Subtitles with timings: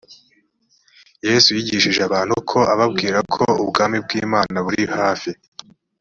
[1.27, 5.31] yesu yigishije abantu ko ababwira ko ubwami bw’imana buri hafi